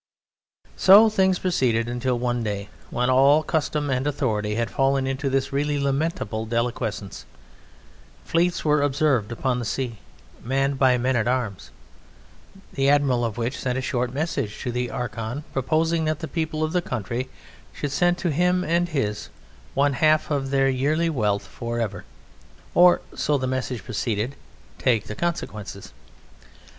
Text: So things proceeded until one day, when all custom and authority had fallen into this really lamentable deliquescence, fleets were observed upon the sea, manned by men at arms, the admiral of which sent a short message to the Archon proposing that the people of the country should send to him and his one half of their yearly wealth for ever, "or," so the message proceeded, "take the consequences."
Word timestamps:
So 0.77 1.11
things 1.11 1.37
proceeded 1.37 1.87
until 1.87 2.17
one 2.17 2.41
day, 2.41 2.69
when 2.89 3.11
all 3.11 3.43
custom 3.43 3.91
and 3.91 4.07
authority 4.07 4.55
had 4.55 4.71
fallen 4.71 5.05
into 5.05 5.29
this 5.29 5.53
really 5.53 5.77
lamentable 5.79 6.47
deliquescence, 6.47 7.23
fleets 8.25 8.65
were 8.65 8.81
observed 8.81 9.31
upon 9.31 9.59
the 9.59 9.63
sea, 9.65 9.99
manned 10.43 10.79
by 10.79 10.97
men 10.97 11.15
at 11.15 11.27
arms, 11.27 11.69
the 12.73 12.89
admiral 12.89 13.23
of 13.23 13.37
which 13.37 13.59
sent 13.59 13.77
a 13.77 13.81
short 13.83 14.11
message 14.11 14.59
to 14.61 14.71
the 14.71 14.89
Archon 14.89 15.43
proposing 15.53 16.05
that 16.05 16.17
the 16.17 16.27
people 16.27 16.63
of 16.63 16.73
the 16.73 16.81
country 16.81 17.29
should 17.71 17.91
send 17.91 18.17
to 18.17 18.31
him 18.31 18.63
and 18.63 18.89
his 18.89 19.29
one 19.75 19.93
half 19.93 20.31
of 20.31 20.49
their 20.49 20.67
yearly 20.67 21.11
wealth 21.11 21.45
for 21.45 21.79
ever, 21.79 22.05
"or," 22.73 23.01
so 23.13 23.37
the 23.37 23.45
message 23.45 23.83
proceeded, 23.83 24.35
"take 24.79 25.03
the 25.03 25.13
consequences." 25.13 25.93